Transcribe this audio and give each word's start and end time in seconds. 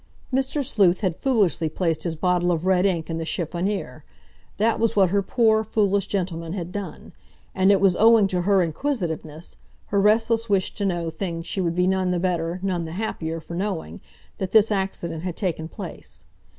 Mr. 0.33 0.65
Sleuth 0.65 1.01
had 1.01 1.15
foolishly 1.15 1.69
placed 1.69 2.01
his 2.05 2.15
bottle 2.15 2.51
of 2.51 2.65
red 2.65 2.87
ink 2.87 3.07
in 3.07 3.19
the 3.19 3.23
chiffonnier—that 3.23 4.79
was 4.79 4.95
what 4.95 5.11
her 5.11 5.21
poor, 5.21 5.63
foolish 5.63 6.07
gentleman 6.07 6.53
had 6.53 6.71
done; 6.71 7.13
and 7.53 7.71
it 7.71 7.79
was 7.79 7.95
owing 7.95 8.25
to 8.25 8.41
her 8.41 8.63
inquisitiveness, 8.63 9.57
her 9.89 10.01
restless 10.01 10.49
wish 10.49 10.73
to 10.73 10.85
know 10.85 11.11
things 11.11 11.45
she 11.45 11.61
would 11.61 11.75
be 11.75 11.85
none 11.85 12.09
the 12.09 12.19
better, 12.19 12.59
none 12.63 12.85
the 12.85 12.93
happier, 12.93 13.39
for 13.39 13.53
knowing, 13.53 14.01
that 14.39 14.53
this 14.53 14.71
accident 14.71 15.21
had 15.21 15.37
taken 15.37 15.67
place. 15.67 16.25